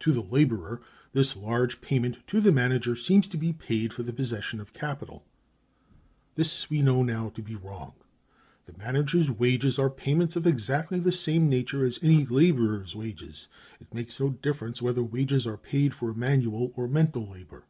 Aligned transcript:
To 0.00 0.10
the 0.10 0.24
laborer 0.24 0.82
this 1.12 1.36
large 1.36 1.80
payment 1.80 2.26
to 2.26 2.40
the 2.40 2.50
manager 2.50 2.96
seems 2.96 3.28
to 3.28 3.36
be 3.36 3.52
paid 3.52 3.92
for 3.92 4.02
the 4.02 4.12
possession 4.12 4.58
of 4.58 4.72
capital. 4.72 5.24
This 6.34 6.68
we 6.68 6.82
now 6.82 7.02
know 7.04 7.30
to 7.30 7.42
be 7.42 7.54
wrong. 7.54 7.94
The 8.66 8.76
manager's 8.76 9.30
wages 9.30 9.78
are 9.78 9.88
payments 9.88 10.34
of 10.34 10.48
exactly 10.48 10.98
the 10.98 11.12
same 11.12 11.48
nature 11.48 11.84
as 11.84 12.00
any 12.02 12.26
laborer's 12.26 12.96
wages. 12.96 13.46
It 13.80 13.94
makes 13.94 14.18
no 14.18 14.30
difference 14.30 14.82
whether 14.82 15.04
wages 15.04 15.46
are 15.46 15.56
paid 15.56 15.94
for 15.94 16.12
manual 16.12 16.72
or 16.74 16.88
mental 16.88 17.24
labor. 17.30 17.66